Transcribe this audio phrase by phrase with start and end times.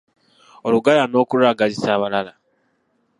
[0.67, 2.33] Oluganda n’okulwagazisa abalala